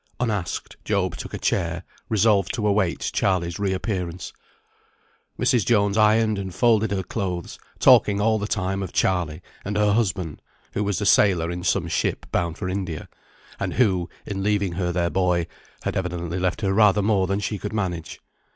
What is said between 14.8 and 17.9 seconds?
their boy, had evidently left her rather more than she could